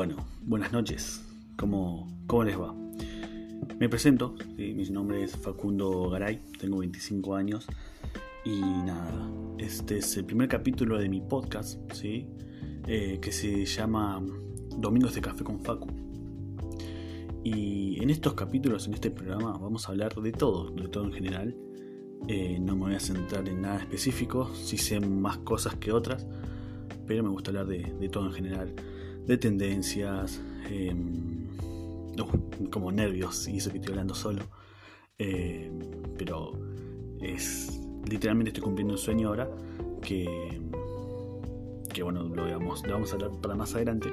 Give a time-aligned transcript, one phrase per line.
[0.00, 1.22] Bueno, buenas noches.
[1.58, 2.74] ¿Cómo, cómo les va?
[3.78, 7.66] Me presento, mi nombre es Facundo Garay, tengo 25 años
[8.42, 12.26] y nada, este es el primer capítulo de mi podcast, ¿sí?
[12.86, 14.24] Eh, que se llama
[14.78, 15.88] Domingos de Café con Facu.
[17.44, 21.12] Y en estos capítulos, en este programa, vamos a hablar de todo, de todo en
[21.12, 21.54] general.
[22.26, 26.26] Eh, no me voy a centrar en nada específico, si sé más cosas que otras,
[27.06, 28.74] pero me gusta hablar de, todo en general,
[29.26, 31.46] de tendencias, em,
[32.70, 34.42] como nervios, y eso que estoy hablando solo,
[35.18, 35.78] em,
[36.16, 36.52] pero
[37.20, 39.48] es literalmente estoy cumpliendo un sueño ahora
[40.02, 40.60] que,
[41.92, 44.12] que bueno, lo, vamos, lo vamos a hablar para más adelante.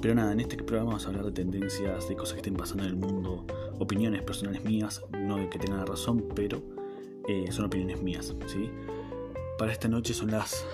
[0.00, 2.84] Pero nada, en este programa vamos a hablar de tendencias, de cosas que estén pasando
[2.84, 3.46] en el mundo,
[3.78, 6.62] opiniones personales mías, no de que tengan razón, pero
[7.28, 8.70] eh, son opiniones mías, ¿sí?
[9.58, 10.66] Para esta noche son las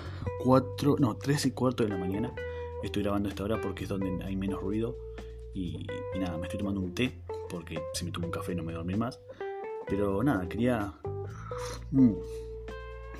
[0.43, 2.33] 4, no, 3 y cuarto de la mañana.
[2.83, 4.97] Estoy grabando esta hora porque es donde hay menos ruido.
[5.53, 5.87] Y,
[6.19, 8.73] nada, me estoy tomando un té porque si me tomo un café no me voy
[8.73, 9.19] a dormir más.
[9.87, 10.93] Pero nada, quería.
[11.91, 12.13] Mm,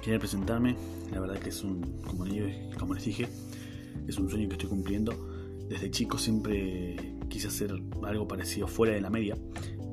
[0.01, 0.75] quería presentarme.
[1.11, 2.01] La verdad que es un.
[2.01, 3.27] Como les, como les dije,
[4.07, 5.13] es un sueño que estoy cumpliendo.
[5.69, 9.37] Desde chico siempre quise hacer algo parecido fuera de la media.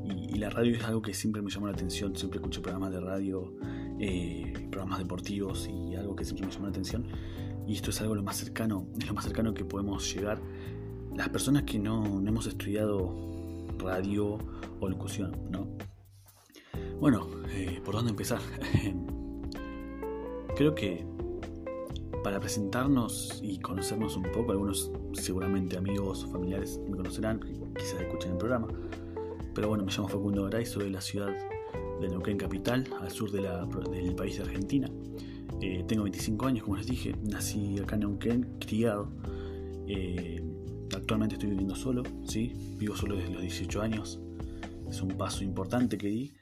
[0.05, 2.17] Y, y la radio es algo que siempre me llamó la atención.
[2.17, 3.55] Siempre escuché programas de radio
[4.03, 7.07] eh, programas deportivos y algo que siempre me llamó la atención.
[7.71, 10.43] Y esto es algo lo más cercano, es lo más cercano que podemos llegar
[11.15, 13.15] las personas que no, hemos estudiado
[13.79, 14.39] radio
[14.81, 15.69] o locución, ¿no?
[16.99, 18.41] Bueno, eh, ¿por dónde empezar?
[20.57, 21.07] Creo que
[22.25, 28.33] para presentarnos y conocernos un poco, algunos seguramente amigos o familiares me conocerán, quizás escuchen
[28.33, 28.67] el programa,
[29.55, 31.33] pero bueno, me llamo Facundo Garay, soy de la ciudad
[32.01, 33.43] de Neuquén Capital, al sur de
[33.93, 34.91] del país de Argentina.
[35.61, 39.13] Eh, tengo 25 años, como les dije, nací acá en Neuquén, criado.
[39.87, 40.43] Eh,
[40.95, 42.53] actualmente estoy viviendo solo, ¿sí?
[42.79, 44.21] vivo solo desde los 18 años.
[44.89, 46.35] Es un paso importante que di.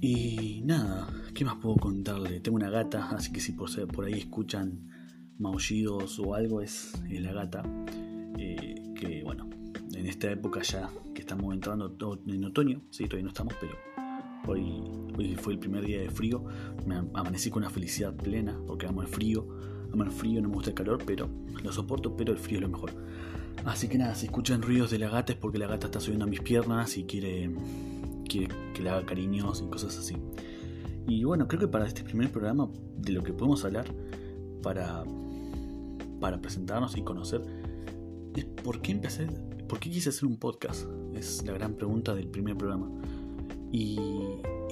[0.00, 2.40] Y nada, ¿qué más puedo contarle?
[2.40, 4.88] Tengo una gata, así que si por, ahí escuchan
[5.38, 7.62] maullidos o algo, es, la gata.
[8.38, 9.50] Eh, que bueno,
[9.94, 11.96] en esta época ya que estamos entrando
[12.26, 13.74] en otoño, sí, todavía no estamos, pero
[14.46, 14.82] Hoy,
[15.36, 16.44] fue el primer día de frío.
[16.86, 19.46] Me amanecí con una felicidad plena porque amo el frío.
[19.92, 21.28] Amo el frío, no me gusta el calor, pero
[21.62, 22.92] lo soporto, pero el frío es lo mejor.
[23.64, 26.24] Así que nada, si escuchan ruidos de la gata es porque la gata está subiendo
[26.24, 27.50] a mis piernas y quiere,
[28.28, 30.16] quiere que le haga cariños y cosas así.
[31.06, 33.86] Y bueno, creo que para este primer programa de lo que podemos hablar
[34.62, 35.04] para,
[36.20, 37.42] para presentarnos y conocer
[38.34, 39.26] es por qué empecé,
[39.68, 40.86] por qué quise hacer un podcast.
[41.14, 42.88] Es la gran pregunta del primer programa.
[43.72, 43.96] Y,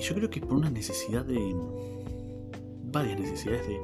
[0.01, 1.55] yo creo que por una necesidad de.
[2.85, 3.81] varias necesidades de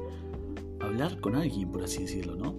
[0.80, 2.54] hablar con alguien, por así decirlo, ¿no?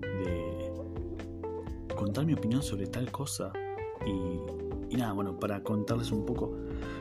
[0.00, 3.52] De contar mi opinión sobre tal cosa.
[4.06, 6.54] Y, nada, bueno, para contarles un poco,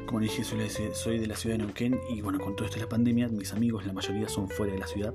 [0.06, 0.60] como dije, soy,
[0.94, 3.54] soy de la ciudad de Neuquén y bueno, con todo esto de la pandemia, mis
[3.54, 5.14] amigos, la mayoría son fuera de la ciudad.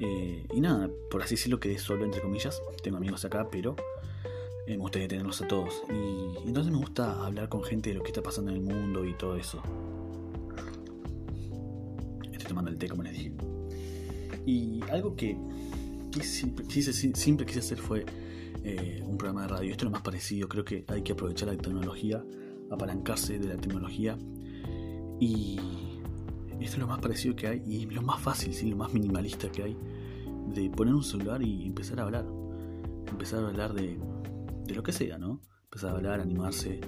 [0.00, 2.60] Eh, y nada, por así decirlo, quedé solo, entre comillas.
[2.82, 3.76] Tengo amigos acá, pero
[4.66, 5.82] me gustaría tenerlos a todos.
[5.90, 9.04] Y, entonces me gusta hablar con gente de lo que está pasando en el mundo
[9.04, 9.62] y todo eso.
[12.30, 13.32] Estoy tomando el té, como les dije.
[14.46, 15.36] Y algo que,
[16.22, 16.90] siempre, quise,
[17.60, 18.04] hacer fue
[18.64, 19.70] eh, un programa de radio.
[19.70, 20.48] Esto es lo más parecido.
[20.48, 22.24] Creo que hay que aprovechar la tecnología,
[22.70, 24.16] apalancarse de la tecnología.
[25.18, 25.58] Y
[26.60, 28.70] esto es lo más parecido que hay y lo más fácil, ¿sí?
[28.70, 29.76] lo más minimalista que hay.
[30.54, 32.26] De poner un celular y empezar a hablar.
[33.06, 33.98] Empezar a hablar de,
[34.70, 35.40] de lo que sea, ¿no?
[35.64, 36.80] Empezar a hablar, animarse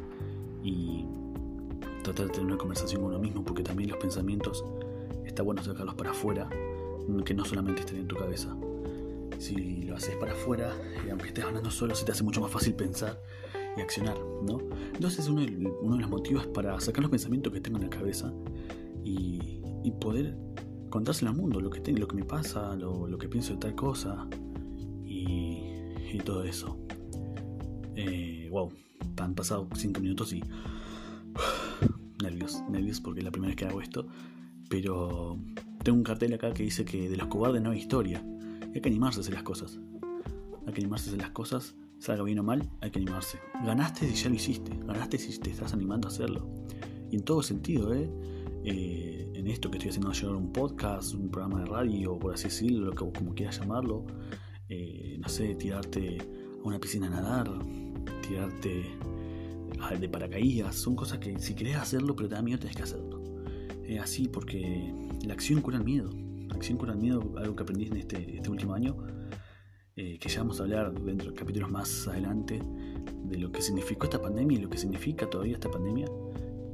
[0.62, 1.04] y
[2.02, 4.64] tratar de tener una conversación con uno mismo, porque también los pensamientos
[5.24, 6.48] está bueno sacarlos para afuera,
[7.24, 8.56] que no solamente estén en tu cabeza.
[9.38, 10.72] Si lo haces para afuera,
[11.06, 13.20] y aunque estés hablando solo, se te hace mucho más fácil pensar
[13.76, 14.60] y accionar, ¿no?
[14.94, 15.42] Entonces uno,
[15.80, 18.32] uno de los motivos para sacar los pensamientos que tengo en la cabeza
[19.04, 19.60] y,
[20.00, 20.36] poder
[20.90, 23.74] contárselo al mundo, lo que, tengo, lo que me pasa, lo, que pienso de tal
[23.76, 24.26] cosa
[25.04, 26.81] y todo eso.
[27.96, 28.72] Eh, wow,
[29.18, 30.42] han pasado 5 minutos y.
[32.22, 34.06] nervios, nervios porque es la primera vez que hago esto.
[34.68, 35.38] Pero
[35.82, 38.24] tengo un cartel acá que dice que de los cobardes no hay historia.
[38.74, 39.78] hay que animarse a hacer las cosas.
[40.66, 43.38] Hay que animarse a hacer las cosas, salga bien o mal, hay que animarse.
[43.64, 46.48] Ganaste si ya lo hiciste, ganaste si te estás animando a hacerlo.
[47.10, 48.10] Y en todo sentido, ¿eh?
[48.64, 52.94] eh en esto que estoy haciendo un podcast, un programa de radio, por así decirlo,
[52.94, 54.06] como quieras llamarlo.
[54.68, 56.18] Eh, no sé, tirarte
[56.62, 57.50] a una piscina a nadar,
[58.22, 58.86] tirarte
[59.98, 63.20] de paracaídas, son cosas que si querés hacerlo pero te da miedo tenés que hacerlo.
[63.84, 64.92] Es así porque
[65.24, 66.10] la acción cura el miedo.
[66.48, 68.96] La acción cura el miedo, algo que aprendí en este, este último año.
[69.96, 72.62] eh, que ya vamos a hablar dentro de capítulos más adelante
[73.24, 76.06] de lo que significó esta pandemia y lo que significa todavía esta pandemia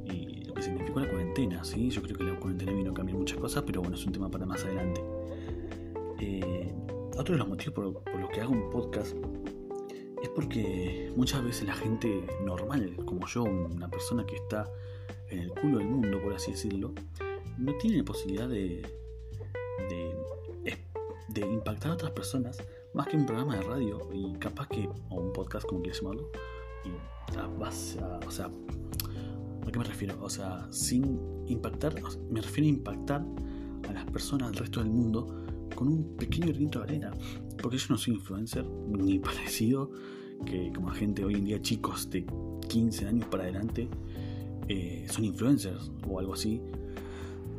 [0.05, 1.89] y lo que significó la cuarentena, ¿sí?
[1.89, 4.29] Yo creo que la cuarentena vino a cambiar muchas cosas, pero bueno, es un tema
[4.31, 5.01] para más adelante.
[6.21, 6.73] Eh,
[7.17, 9.15] otro de los motivos por, por los que hago un podcast
[10.21, 14.69] es porque muchas veces la gente normal, como yo, una persona que está
[15.29, 16.93] en el culo del mundo, por así decirlo,
[17.57, 18.81] no tiene posibilidad de,
[19.89, 22.57] de, impactar a otras personas
[22.93, 26.29] más que un programa de radio y capaz que, o un podcast como quieras llamarlo,
[26.83, 30.17] y vas a, o sea, ¿a qué me refiero?
[30.21, 31.95] O sea, sin impactar,
[32.29, 33.25] me refiero a impactar
[33.87, 35.45] a las personas del resto del mundo
[35.75, 37.11] con un pequeño granito de arena.
[37.61, 39.91] Porque yo no soy influencer, ni parecido,
[40.45, 42.25] que como gente hoy en día, chicos de
[42.67, 43.89] 15 años para adelante,
[44.67, 46.61] eh, son influencers o algo así.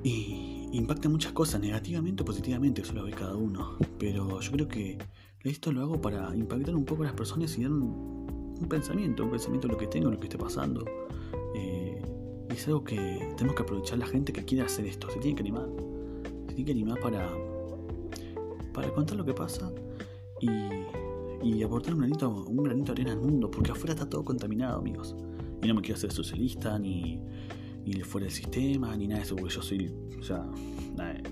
[0.03, 3.77] Y impacta muchas cosas, negativamente o positivamente, eso lo ve cada uno.
[3.99, 4.99] Pero yo creo que
[5.45, 9.31] esto lo hago para impactar un poco a las personas y dar un, pensamiento, un
[9.31, 10.85] pensamiento de lo que tengo, lo que esté pasando.
[11.55, 12.01] Eh,
[12.51, 12.97] y es algo que
[13.37, 15.69] tenemos que aprovechar la gente que quiere hacer esto, se tiene que animar.
[16.49, 17.31] Se tiene que animar para,
[18.73, 19.71] para contar lo que pasa
[20.41, 20.49] y,
[21.43, 24.79] y aportar un granito, un granito de arena al mundo, porque afuera está todo contaminado,
[24.79, 25.15] amigos.
[25.63, 27.21] Y no me quiero hacer socialista, ni,
[27.85, 30.47] ni fuera del sistema, ni nada de eso, porque yo soy, o sea,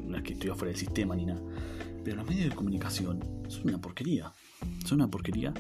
[0.06, 1.43] no es que estoy afuera del sistema ni nada.
[2.05, 4.32] Pero los medios de comunicación son una porquería.
[4.84, 5.52] Son una porquería.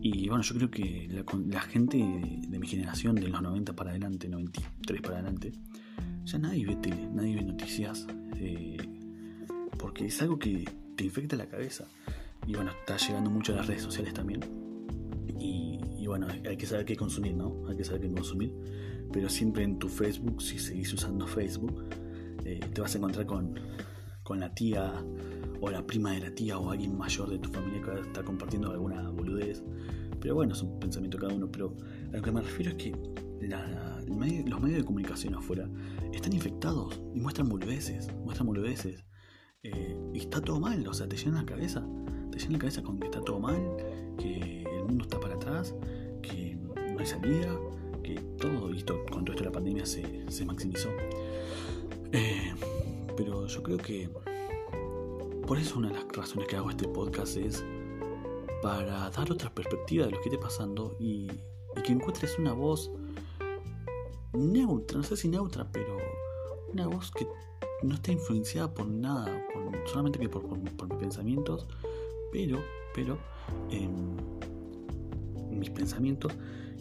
[0.00, 1.08] Y bueno, yo creo que
[1.46, 5.52] la, gente de, mi generación, de los 90 para adelante, 93 para adelante,
[6.24, 8.06] ya nadie ve tele, nadie ve noticias.
[8.36, 8.76] Eh,
[9.78, 10.64] porque es algo que
[10.96, 11.86] te infecta la cabeza.
[12.46, 14.40] Y bueno, está llegando mucho a las redes sociales también.
[15.38, 17.66] Y, bueno, hay que saber qué consumir, ¿no?
[17.68, 18.54] Hay que saber qué consumir.
[19.12, 21.84] Pero siempre en tu Facebook, si seguís usando Facebook,
[22.44, 23.58] eh, te vas a encontrar con,
[24.22, 24.92] con la tía
[25.60, 28.70] o la prima de la tía o alguien mayor de tu familia que está compartiendo
[28.70, 29.62] alguna boludez.
[30.20, 31.50] Pero bueno, es un pensamiento cada uno.
[31.50, 31.74] Pero
[32.12, 32.92] a lo que me refiero es que
[33.40, 35.68] los medios de comunicación afuera
[36.12, 39.04] están infectados y muestran boludeces, muestran boludeces.
[39.62, 41.86] Eh, y está todo mal, o sea, te llenan la cabeza,
[42.34, 43.76] te llenan la cabeza con que está todo mal,
[44.18, 45.74] que el mundo está para atrás,
[46.20, 47.56] que no hay salida,
[48.02, 50.88] que todo, y con todo esto la pandemia se, se maximizó.
[52.12, 52.52] Eh,
[53.16, 54.10] pero yo creo que
[55.46, 57.64] por eso una de las razones que hago este podcast es
[58.62, 61.30] para dar otra perspectiva de lo que esté pasando y,
[61.76, 62.90] y que encuentres una voz
[64.32, 65.98] neutra, no sé si neutra, pero
[66.72, 67.28] una voz que
[67.84, 69.46] no está influenciada por nada,
[69.86, 71.66] solamente que por, mis pensamientos,
[72.34, 72.58] pero,
[72.92, 73.16] pero,
[73.70, 74.16] em,
[75.56, 76.32] mis pensamientos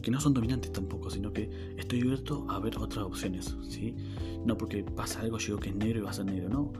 [0.02, 3.96] que no son dominantes tampoco, sino que estoy abierto a ver otras opciones, ¿sí?
[4.44, 6.74] No porque pasa algo, yo digo que es negro y va a ser negro, no.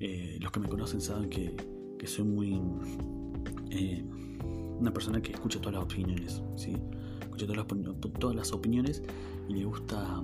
[0.00, 1.54] Eh, los que me conocen saben que,
[1.98, 2.60] que soy muy...
[3.70, 4.04] Eh,
[4.80, 6.76] una persona que escucha todas las opiniones, ¿sí?
[7.20, 9.04] Escucha todas las, todas las opiniones
[9.48, 10.20] y le gusta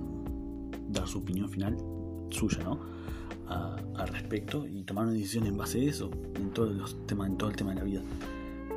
[0.89, 1.77] dar su opinión final
[2.29, 2.93] suya, ¿no?
[3.95, 7.37] al respecto y tomar una decisión en base a eso, en todos los temas, en
[7.37, 8.01] todo el tema de la vida.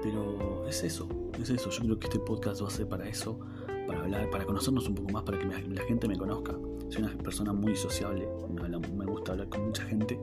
[0.02, 1.08] Pero es eso,
[1.40, 1.70] es eso.
[1.70, 3.38] Yo creo que este podcast va a ser para eso,
[3.86, 6.52] para hablar, para conocernos un poco más, para que la gente me conozca.
[6.88, 10.20] Soy una persona muy sociable, me, gusta hablar con mucha gente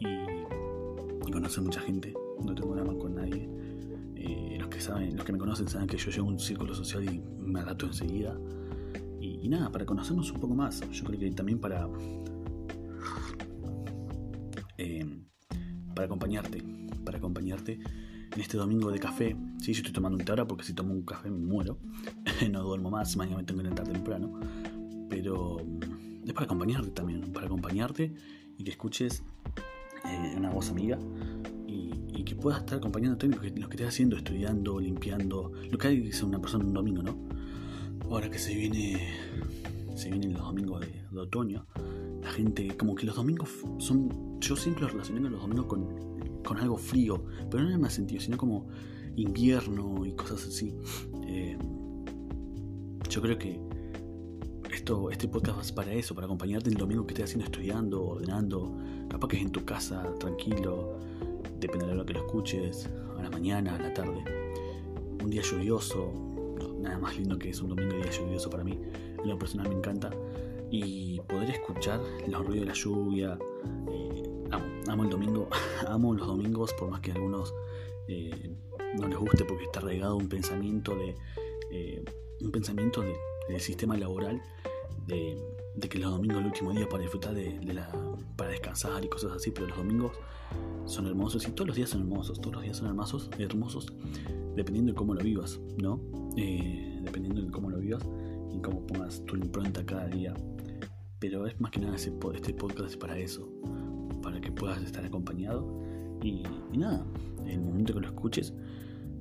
[0.00, 2.12] y, conocer mucha gente.
[2.44, 3.48] No tengo nada más con nadie.
[4.16, 7.04] Eh, los que saben, los que me conocen saben que yo llevo un círculo social
[7.04, 8.36] y me adapto enseguida.
[9.20, 10.82] Y, y nada, para conocernos un poco más.
[10.90, 11.88] Yo creo que también para
[15.94, 16.62] para acompañarte,
[17.04, 17.80] para acompañarte
[18.34, 19.36] en este domingo de café.
[19.58, 21.78] Sí, yo estoy tomando un té ahora porque si tomo un café me muero.
[22.50, 24.40] no duermo más, mañana me tengo que levantar temprano.
[25.08, 28.14] Pero mm, es para acompañarte también, para acompañarte
[28.58, 29.22] y que escuches
[30.04, 30.98] eh, una voz amiga
[31.66, 35.76] y, que puedas estar acompañándote en lo que, lo que estés haciendo, estudiando, limpiando, lo
[35.76, 37.18] que hay que hacer una persona un domingo, ¿no?
[38.08, 39.08] Ahora que se viene,
[39.96, 41.66] se vienen los domingos de otoño,
[42.22, 46.42] la gente, como que los domingos son, yo siempre lo relacioné con los domingos con,
[46.44, 48.68] con algo frío, pero no en el más sentido, sino como
[49.16, 50.74] invierno y cosas así.
[51.26, 51.58] Eh,
[53.08, 53.60] yo creo que
[54.72, 58.78] esto, este podcast es para eso, para acompañarte el domingo que estés haciendo, estudiando, ordenando,
[59.08, 60.98] capaz que es en tu casa, tranquilo,
[61.58, 62.88] depende de lo que lo escuches,
[63.18, 64.24] a la mañana, a la tarde.
[65.22, 66.12] Un día lluvioso,
[66.80, 68.78] nada más lindo que es un domingo día lluvioso para mí,
[69.22, 70.10] en lo personal me encanta
[70.72, 73.38] y poder escuchar los ruidos de la lluvia.
[73.90, 74.22] Eh,
[74.88, 75.48] amo, el domingo,
[75.86, 77.54] amo los domingos, por más que a algunos
[78.08, 78.56] eh,
[78.98, 81.14] no les guste porque está arraigado un pensamiento de
[81.70, 82.02] eh,
[82.40, 83.02] un pensamiento
[83.48, 84.42] del sistema laboral
[85.06, 85.38] de,
[85.76, 87.90] de que los domingos es el último día para disfrutar de, la.
[88.36, 90.12] para descansar y cosas así, pero los domingos
[90.86, 93.92] son hermosos y todos los días son hermosos, todos los días son hermosos, hermosos,
[94.56, 96.00] dependiendo de cómo lo vivas, ¿no?
[96.36, 98.02] Eh, dependiendo de cómo lo vivas
[98.52, 100.34] y cómo pongas tu impronta cada día.
[101.18, 102.10] Pero es más que nada este
[102.54, 103.48] podcast es para eso,
[104.22, 105.82] para que puedas estar acompañado
[106.22, 106.42] y,
[106.76, 107.04] nada,
[107.40, 108.52] en el momento que lo escuches,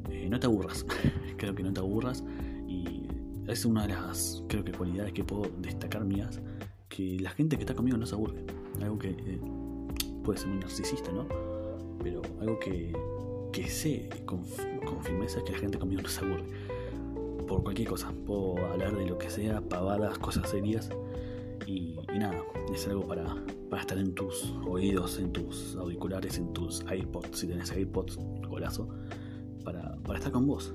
[0.10, 0.86] eh, no te aburras,
[1.38, 2.24] creo que no te aburras
[2.68, 3.04] y
[3.48, 6.40] es una de las, creo que cualidades que puedo destacar mías,
[6.90, 8.46] que la gente que está conmigo no se aburre,
[8.82, 9.42] algo que eh,
[10.24, 11.28] puede ser muy narcisista, ¿no?
[12.04, 12.94] Pero algo que,
[13.52, 14.44] que sé con,
[15.02, 16.44] firmeza es que la gente conmigo no se aburre.
[17.52, 18.14] Por cualquier cosa.
[18.26, 20.90] Puedo hablar de lo que sea, pavadas, cosas serias.
[21.68, 22.42] Y, nada,
[22.74, 23.36] es algo para,
[23.70, 28.88] para, estar en tus oídos, en tus auriculares, en tus iPods, si tenés iPods, golazo,
[29.66, 30.74] para, para estar con vos.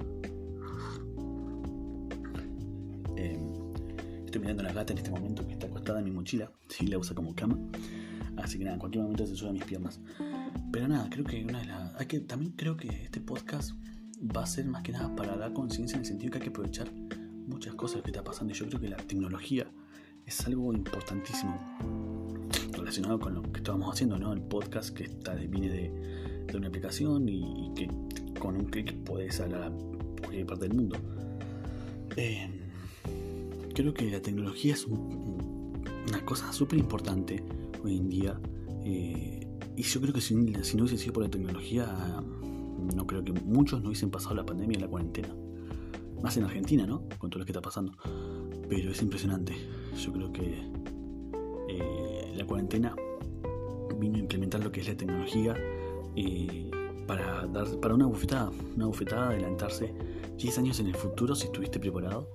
[3.17, 3.55] Em,
[4.27, 6.89] estoy mirando a la gata en este momento que está acostada en mi mochila, si
[6.89, 7.59] la usa como cama.
[8.37, 9.99] Así que nada, en cualquier momento se sube mis piernas.
[10.71, 11.95] Pero nada, creo que una de las.
[11.95, 13.73] Hay que, también creo que este podcast
[14.21, 16.51] va a ser más que nada para dar conciencia en el sentido que hay que
[16.51, 16.91] aprovechar
[17.47, 18.55] muchas cosas que está pasando.
[18.55, 19.71] Yo creo que la tecnología
[20.25, 21.59] es algo importantísimo
[22.73, 24.33] relacionado con lo que estábamos haciendo, ¿no?
[24.33, 27.89] El podcast que está, viene de, una aplicación y, que
[28.41, 29.71] con un clic puedes hablar a
[30.21, 30.97] cualquier parte del mundo.
[32.17, 32.49] Eh,
[33.75, 37.45] creo que la tecnología es una cosa súper importante
[37.85, 38.41] hoy en día.
[38.85, 39.47] Eh,
[39.77, 42.23] y yo creo que si, si, no hubiese sido por la tecnología,
[42.95, 45.29] no creo que muchos no hubiesen pasado la pandemia y la cuarentena.
[46.23, 47.03] Más en Argentina, ¿no?
[47.19, 47.93] Con todo lo que está pasando.
[48.69, 49.55] Pero es impresionante.
[49.97, 50.63] Yo creo que
[51.69, 52.95] eh, la cuarentena
[53.99, 55.55] vino a implementar lo que es la tecnología
[56.17, 56.71] eh,
[57.07, 59.93] para dar para una bufetada, una bufetada, adelantarse
[60.37, 62.29] 10 años en el futuro si estuviste preparado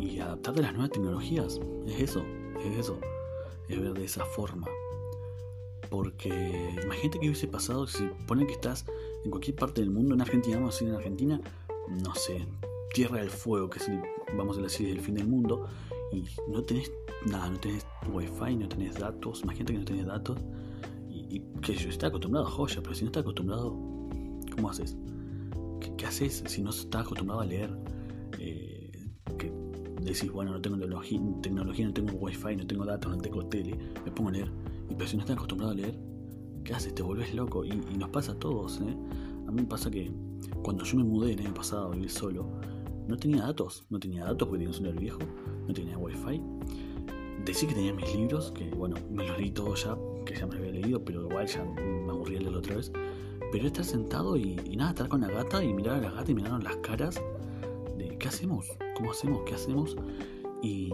[0.00, 1.60] y, adaptarte a las nuevas tecnologías.
[1.86, 2.24] Es eso,
[2.58, 2.98] es eso,
[3.68, 4.66] es ver de esa forma.
[5.90, 6.28] Porque
[6.82, 8.84] imagínate que hubiese pasado si ponen que estás
[9.24, 11.40] en cualquier parte del mundo, en Argentina, vamos a decir en Argentina,
[12.04, 12.46] no sé,
[12.94, 13.90] Tierra del Fuego, que es,
[14.36, 15.66] vamos a decir, el fin del mundo,
[16.12, 16.90] y no tenés
[17.26, 20.38] nada, no tenés wifi, no tenés datos, imagínate que no tenés datos,
[21.08, 23.70] y, que yo está acostumbrado a joya, pero si no estás acostumbrado,
[24.54, 24.96] ¿cómo haces?
[25.96, 27.70] ¿Qué, haces si no estás acostumbrado a leer?
[28.38, 28.90] Eh,
[29.36, 29.52] que
[30.00, 33.76] decís, bueno, no tengo tecnología, tecnología, no tengo wifi, no tengo datos, no tengo tele,
[34.04, 34.50] me pongo a leer
[34.88, 35.98] y pero si no estás acostumbrado a leer,
[36.68, 36.94] ¿qué haces?
[36.94, 37.64] Te volvés loco.
[37.64, 38.94] Y, nos pasa a todos, ¿eh?
[39.46, 40.12] A mí me pasa que
[40.62, 42.46] cuando yo me mudé el año pasado a vivir solo,
[43.08, 43.86] no tenía datos.
[43.88, 45.18] No tenía datos porque tenía un celular viejo,
[45.66, 46.42] no tenía wifi.
[47.46, 49.96] Decía que tenía mis libros, que bueno, me los leí todos ya,
[50.26, 52.92] que ya me había leído, pero igual ya me aburrí leerlo otra vez.
[53.50, 56.34] Pero estar sentado y, nada, estar con la gata y mirar a la gata y
[56.34, 57.18] mirar las caras
[57.96, 58.66] de ¿qué hacemos?
[58.94, 59.40] ¿Cómo hacemos?
[59.46, 59.96] ¿Qué hacemos?
[60.62, 60.90] Y,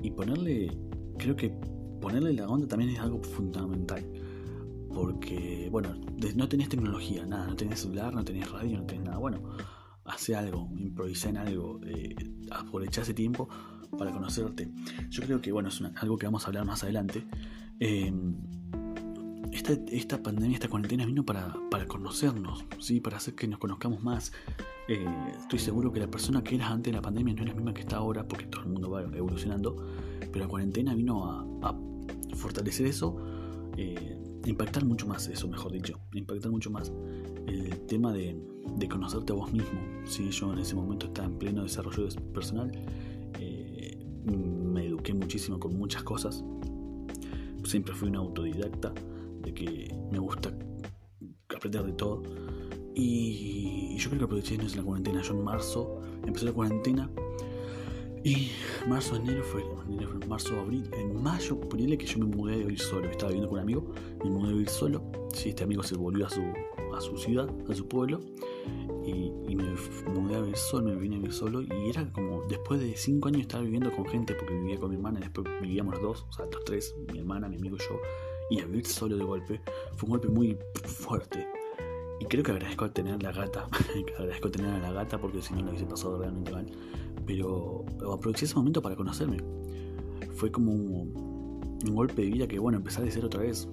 [0.00, 0.70] y ponerle
[1.18, 1.73] creo que
[2.04, 4.04] ponerle la onda también es algo fundamental.
[4.92, 5.96] Porque, bueno,
[6.36, 9.18] no tenés tecnología, nada, no tenés celular, no tenés radio, no tenés nada.
[9.18, 9.40] Bueno,
[10.04, 12.14] hace algo, improvisa en algo, eh,
[12.50, 13.48] aprovecha ese tiempo
[13.98, 14.70] para conocerte.
[15.08, 17.24] Yo creo que, bueno, es algo que vamos a hablar más adelante.
[17.80, 18.36] Em,
[19.50, 23.00] esta, esta, pandemia, esta cuarentena vino para, para, conocernos, ¿sí?
[23.00, 24.32] para hacer que nos conozcamos más.
[24.88, 25.06] Eh,
[25.38, 27.72] estoy seguro que la persona que eras antes de la pandemia no es la misma
[27.72, 29.76] que está ahora, porque todo el mundo va evolucionando
[30.34, 31.24] pero la cuarentena vino
[31.62, 31.74] a,
[32.34, 33.16] fortalecer eso,
[33.76, 36.92] eh, impactar mucho más eso, mejor dicho, impactar mucho más
[37.46, 38.36] el tema de,
[38.88, 39.80] conocerte a vos mismo.
[40.04, 42.70] Si yo en ese momento estaba en pleno desarrollo personal,
[43.38, 46.44] eh, me eduqué muchísimo con muchas cosas.
[47.64, 48.92] Siempre fui un autodidacta,
[49.44, 50.52] de que me gusta
[51.54, 52.22] aprender de todo.
[52.94, 55.22] Y, yo creo que aproveché en la cuarentena.
[55.22, 57.10] Yo en marzo empecé la cuarentena
[58.24, 58.50] y
[58.88, 62.80] marzo, enero fue, enero, marzo, abril, en mayo, ponele que yo me mudé a vivir
[62.80, 63.10] solo.
[63.10, 63.92] Estaba viviendo con un amigo,
[64.24, 65.04] me mudé a vivir solo.
[65.34, 66.40] Sí, este amigo se volvió a su,
[66.96, 68.22] a su ciudad, a su pueblo.
[69.04, 69.62] Y, me
[70.18, 71.60] mudé a vivir solo, me vine a vivir solo.
[71.60, 74.96] Y era como, después de cinco años estar viviendo con gente, porque vivía con mi
[74.96, 77.80] hermana, y después vivíamos los dos, o sea, los tres, mi hermana, mi amigo y
[77.80, 78.00] yo.
[78.48, 79.60] Y a vivir solo de golpe,
[79.96, 81.46] fue un golpe muy fuerte.
[82.20, 83.68] Y creo que agradezco tener la gata,
[84.14, 86.66] agradezco tener a la gata porque si no lo hubiese pasado realmente mal
[87.26, 89.38] pero aproveché ese momento para conocerme.
[90.34, 91.14] Fue como un,
[91.84, 93.68] golpe de vida que, bueno, empecé a decir otra vez,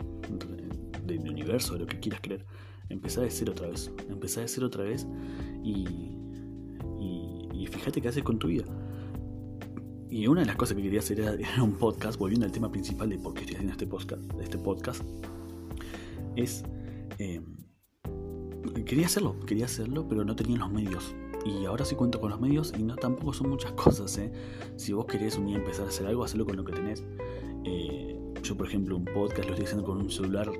[1.06, 2.46] del universo, de lo que quieras creer.
[2.90, 5.08] Empecé a decir otra vez, empecé a decir otra vez
[5.64, 5.86] y,
[7.00, 8.66] y, fíjate qué haces con tu vida.
[10.10, 13.10] Y una de las cosas que quería hacer era, un podcast, volviendo al tema principal
[13.10, 15.04] de por qué estoy haciendo este podcast, este podcast
[16.36, 16.66] es...
[17.18, 17.42] Eh,
[18.86, 22.40] quería hacerlo, quería hacerlo, pero no tenía los medios Y ahora sí cuento con los
[22.40, 24.18] medios y no tampoco son muchas cosas.
[24.18, 24.32] ¿eh?
[24.76, 27.04] Si vos querés un día empezar a hacer algo, hazlo con lo que tenés.
[27.64, 30.52] Eh, yo, por ejemplo, un podcast lo estoy haciendo con un celular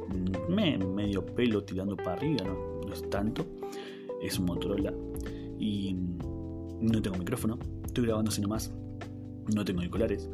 [0.50, 2.82] medio pelo tirando para arriba, ¿no?
[2.86, 3.46] no es tanto.
[4.22, 4.94] Es un Motorola.
[5.60, 5.96] Y
[6.80, 7.58] no tengo micrófono.
[7.86, 8.72] Estoy grabando así nomás.
[9.54, 10.30] No tengo auriculares.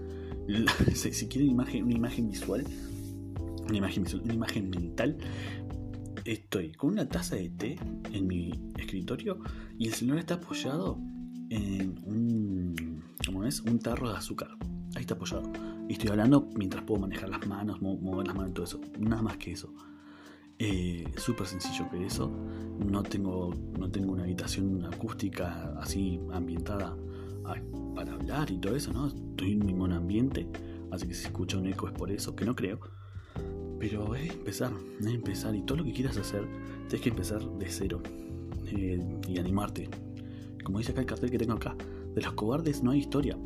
[0.94, 2.66] si quieren imagen, una imagen visual,
[3.68, 5.18] una imagen, una imagen mental,
[6.31, 7.79] estoy con una taza de té
[8.12, 9.39] en mi escritorio
[9.77, 11.00] y el celular está apoyado
[11.50, 13.62] en un, ¿cómo es?
[13.62, 14.50] un tarro de azúcar.
[14.96, 15.51] Ahí está apoyado.
[15.88, 18.81] Y estoy hablando mientras puedo manejar las manos, mover las manos, todo eso.
[19.00, 19.74] Nada más que eso.
[20.60, 22.29] Eh, Súper sencillo que eso.
[22.86, 26.98] No tengo, no tengo una habitación acústica así ambientada
[27.96, 29.07] para hablar y todo eso, ¿no?
[29.07, 30.48] Estoy en mi mono ambiente.
[30.91, 32.79] Así que si escucha un eco es por eso, que no creo.
[33.79, 35.55] Pero es empezar, es empezar.
[35.55, 36.43] Y todo lo que quieras hacer,
[36.88, 38.01] tienes que empezar de cero.
[38.72, 39.89] Eh, y animarte.
[40.63, 41.75] Como dice acá el cartel que tengo acá,
[42.13, 43.38] de los cobardes no hay historia.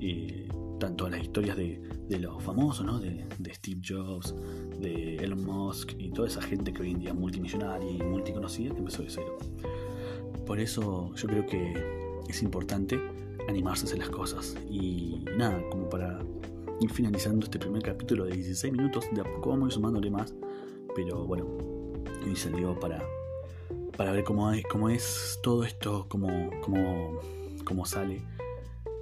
[0.00, 1.80] Eh, tanto las historias de,
[2.18, 2.98] los famosos, ¿no?
[2.98, 4.34] De, Steve Jobs,
[4.80, 8.72] de Elon Musk y toda esa gente que hoy en día es multimillonaria y multiconocida
[8.72, 9.38] que empezó de cero.
[10.46, 11.74] Por eso yo creo que
[12.28, 13.00] es importante
[13.48, 14.56] animarse a hacer las cosas.
[14.70, 16.22] Y nada, como para
[16.80, 20.10] ir finalizando este primer capítulo de 16 minutos, de a poco vamos a ir sumándole
[20.10, 20.34] más.
[20.94, 21.46] Pero bueno,
[22.30, 23.02] y salió para,
[23.96, 27.20] para ver cómo es, cómo es todo esto, cómo, cómo,
[27.64, 28.22] cómo sale.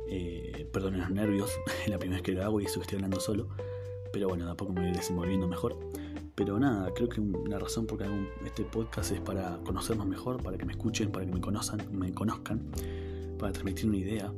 [0.09, 1.51] Eh, los nervios,
[1.87, 3.49] la primera vez que lo hago y eso que estoy hablando solo.
[4.13, 5.79] Pero bueno, de a poco me voy desenvolviendo mejor.
[6.35, 10.43] Pero nada, creo que la razón por que hago este podcast es para conocernos mejor,
[10.43, 12.61] para que me escuchen, para que me conozcan, me conozcan,
[13.39, 14.33] para transmitir una idea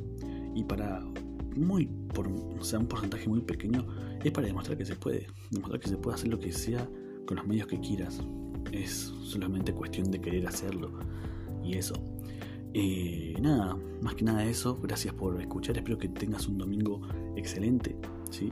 [0.55, 1.03] y para
[1.57, 2.29] muy por
[2.61, 3.87] sea, un porcentaje muy pequeño
[4.23, 6.89] es para demostrar que se puede, demostrar que se puede hacer lo que sea
[7.27, 8.21] con los medios que quieras.
[8.73, 10.99] Es solamente cuestión de querer hacerlo
[11.63, 11.95] y eso.
[12.75, 17.01] Eh, nada, más que nada eso, gracias por escuchar, espero que tengas un domingo
[17.35, 17.97] excelente,
[18.31, 18.51] ¿sí?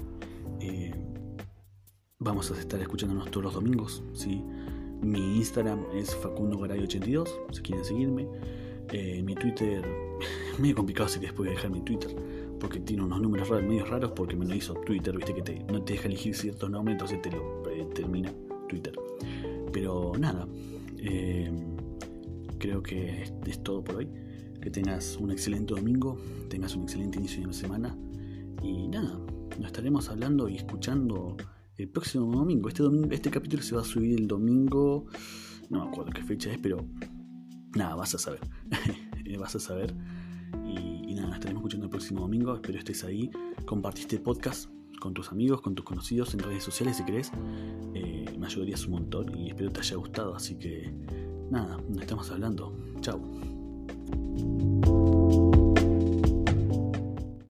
[0.61, 0.95] Eh,
[2.19, 4.43] vamos a estar escuchándonos todos los domingos, ¿sí?
[5.03, 8.27] Mi Instagram es Facundo 82 si quieren seguirme.
[8.93, 9.85] Eh, mi Twitter,
[10.59, 12.15] medio complicado si después dejar mi Twitter,
[12.65, 15.65] porque tiene unos números raros, medio raros, porque me lo hizo Twitter, viste que te,
[15.65, 17.63] no te deja elegir ciertos nombres, entonces te lo
[17.95, 18.33] termina
[18.71, 18.95] Twitter.
[19.71, 20.49] Pero nada,
[22.59, 24.09] creo que es todo por hoy.
[24.63, 27.95] Que tengas un excelente domingo, tengas un excelente inicio de semana.
[28.63, 29.21] Y nada,
[29.59, 31.37] nos estaremos hablando y escuchando
[31.77, 32.69] el próximo domingo.
[32.69, 35.05] Este, domingo, este capítulo se va a subir el domingo.
[35.69, 36.83] No me acuerdo qué fecha es, pero
[37.75, 38.41] nada, vas a saber.
[39.39, 39.95] vas a saber.
[41.17, 42.55] Estaremos escuchando el próximo domingo.
[42.55, 43.31] Espero estés ahí.
[43.65, 44.69] Compartiste podcast
[45.01, 47.31] con tus amigos, con tus conocidos en redes sociales si querés.
[47.95, 50.35] Eh, me ayudarías un montón y espero te haya gustado.
[50.35, 50.93] Así que
[51.51, 52.77] nada, nos estamos hablando.
[53.01, 53.21] Chao.